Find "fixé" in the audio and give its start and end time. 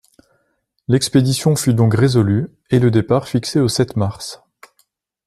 3.27-3.59